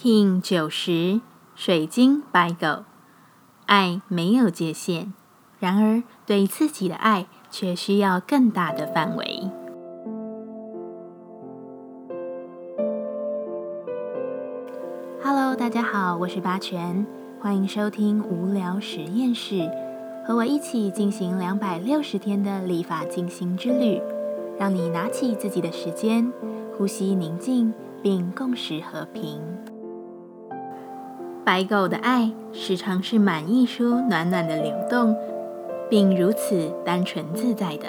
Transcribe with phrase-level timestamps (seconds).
[0.00, 1.20] King 九十
[1.56, 2.84] 水晶白狗，
[3.66, 5.12] 爱没有界限，
[5.58, 9.50] 然而对自己的爱却需要更大的范围。
[15.20, 17.04] Hello，大家好，我是八全，
[17.40, 19.68] 欢迎收听无聊实验室，
[20.24, 24.00] 和我一起进行两百六十天的立法进行之旅，
[24.60, 26.32] 让你拿起自己的时间，
[26.76, 29.40] 呼吸宁静，并共识和平。
[31.48, 35.16] 白狗的爱时常是满溢出暖暖的流动，
[35.88, 37.88] 并如此单纯自在的。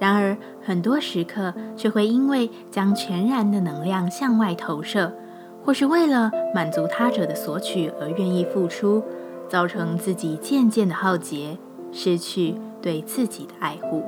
[0.00, 5.12] 然而，很多时刻却会因为将全然的能量向外投射，
[5.64, 9.04] 或是为了满足他者的索取而愿意付出，
[9.48, 11.56] 造成自己渐渐的耗竭，
[11.92, 14.02] 失去对自己的爱护。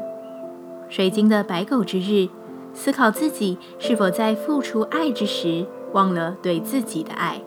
[0.88, 2.28] 水晶的白狗之日，
[2.74, 7.40] 思考自己是否在付出爱之时，忘了对自己的爱。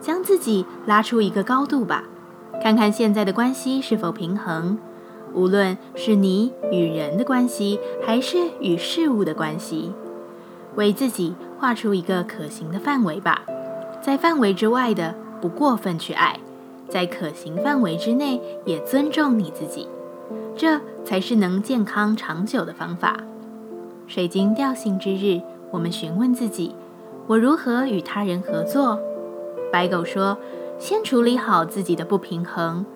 [0.00, 2.04] 将自己拉出一个高度吧，
[2.62, 4.78] 看看现在的关系是否平衡。
[5.34, 9.92] 无论是你与人的关系，还是与事物的关系，
[10.74, 13.42] 为自己画出一个可行的范围吧。
[14.00, 16.38] 在范围之外的，不过分去爱；
[16.88, 19.86] 在可行范围之内，也尊重你自己。
[20.56, 23.18] 这才是能健康长久的方法。
[24.06, 26.74] 水晶调性之日，我们询问自己：
[27.26, 28.98] 我如何与他人合作？
[29.70, 30.38] 白狗说
[30.78, 32.86] ：“先处理好自己的不平衡，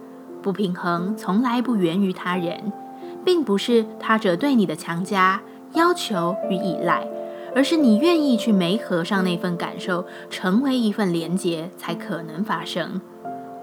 [0.41, 2.73] 不平衡从来不源于他人，
[3.25, 5.43] 并不是他者对你的强加、
[5.75, 7.07] 要求与依赖，
[7.55, 13.01] 而是你愿意去没合上那份感受，成为一份连结，才可能发生。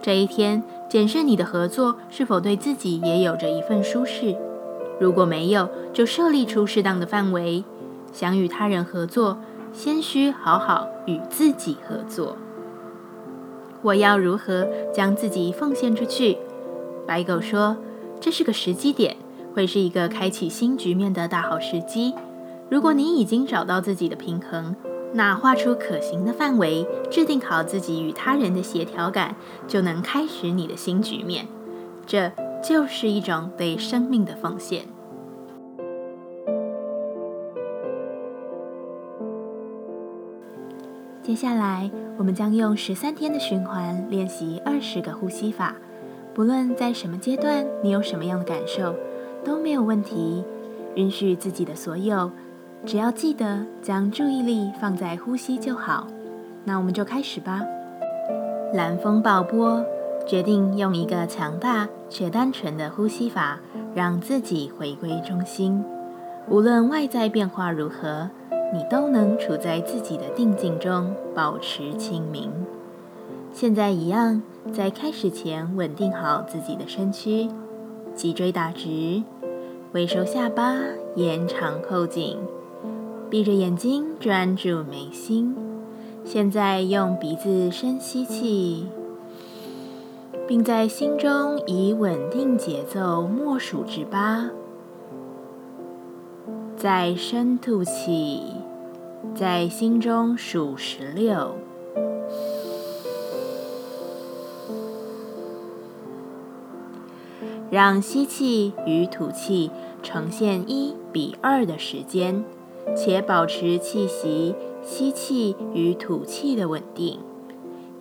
[0.02, 4.36] 这一天，检视你的合作是否对自己也有着一份舒适。
[5.00, 7.64] 如果没有，就设立出适当的范围。
[8.12, 9.38] 想与他人合作，
[9.74, 12.38] 先需好好与自己合作。”
[13.82, 16.38] 我要如何将自己奉献出去？
[17.08, 17.78] 白狗说
[18.20, 19.16] ：“这是个时机点，
[19.56, 22.14] 会是一个开启新局面的大好时机。
[22.70, 24.76] 如果你已经找到自己的平衡，
[25.14, 29.36] 那画出可行的范围，制定好自己与他人的协调感，
[29.68, 31.48] 就能开始你的新局面。
[32.06, 32.32] 这
[32.62, 34.84] 就是一种对生命的奉献。”
[41.24, 41.90] 接下来，
[42.20, 45.74] 我们将用十三天的循环练习二十个呼吸法。
[46.34, 48.94] 不论在什么阶段，你有什么样的感受，
[49.42, 50.44] 都没有问题。
[50.96, 52.30] 允许自己的所有，
[52.86, 56.08] 只要记得将注意力放在呼吸就好。
[56.66, 57.64] 那我们就开始吧。
[58.74, 59.82] 蓝风暴波，
[60.28, 63.60] 决定用一个强大却单纯的呼吸法，
[63.96, 65.82] 让自己回归中心。
[66.50, 68.30] 无论外在变化如何。
[68.72, 72.52] 你都能处在自己的定境中，保持清明。
[73.52, 74.42] 现在一样，
[74.72, 77.50] 在开始前稳定好自己的身躯，
[78.14, 79.24] 脊椎打直，
[79.94, 80.76] 微收下巴，
[81.16, 82.38] 延长后颈，
[83.30, 85.56] 闭着眼睛专注眉心。
[86.24, 88.86] 现在用鼻子深吸气，
[90.48, 94.52] 并在心中以稳定节奏默数至八。
[96.78, 98.42] 再深吐气，
[99.36, 101.56] 在心中数十六，
[107.72, 109.72] 让吸气与吐气
[110.04, 112.44] 呈现一比二的时间，
[112.96, 117.20] 且保持气息吸气与吐气的稳定。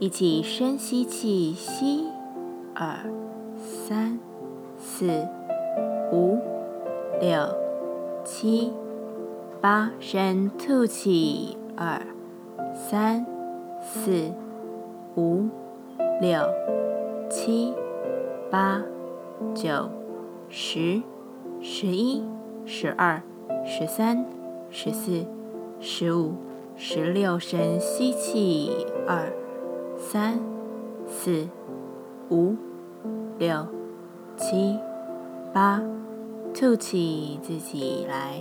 [0.01, 2.07] 一起深吸气，吸
[2.75, 2.99] 二
[3.57, 4.19] 三
[4.77, 5.27] 四
[6.13, 6.39] 五
[7.21, 7.69] 六。
[8.25, 8.73] 七、
[9.61, 12.01] 八，深吐气，二、
[12.73, 13.27] 三、
[13.81, 14.33] 四、
[15.17, 15.49] 五、
[16.21, 16.39] 六、
[17.29, 17.75] 七、
[18.51, 18.81] 八、
[19.55, 19.91] 九、
[20.49, 21.03] 十、
[21.61, 22.23] 十一、
[22.65, 23.21] 十二、
[23.67, 24.25] 十三、
[24.71, 25.27] 十四、
[25.81, 26.35] 十五、
[26.77, 29.33] 十六，深吸气，二、
[29.99, 30.39] 三、
[31.09, 31.49] 四、
[32.31, 32.55] 五、
[33.39, 33.67] 六、
[34.37, 34.79] 七、
[35.53, 35.83] 八。
[36.55, 38.41] 吐气，自己来。